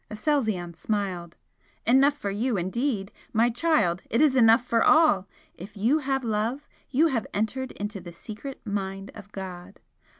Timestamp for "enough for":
1.85-2.31, 4.35-4.83